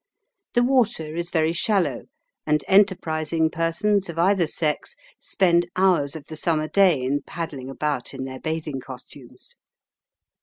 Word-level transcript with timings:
The 0.55 0.63
water 0.63 1.15
is 1.15 1.29
very 1.29 1.53
shallow, 1.53 2.05
and 2.47 2.63
enterprising 2.67 3.51
persons 3.51 4.09
of 4.09 4.17
either 4.17 4.47
sex 4.47 4.95
spend 5.19 5.69
hours 5.75 6.15
of 6.15 6.25
the 6.25 6.35
summer 6.35 6.67
day 6.67 7.03
in 7.03 7.21
paddling 7.21 7.69
about 7.69 8.11
in 8.11 8.23
their 8.23 8.39
bathing 8.39 8.79
costumes. 8.79 9.57